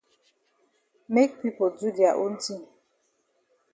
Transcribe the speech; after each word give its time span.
Make 1.13 1.33
pipo 1.39 1.65
do 1.79 1.87
dia 1.97 2.11
own 2.23 2.33
tin. 2.43 2.59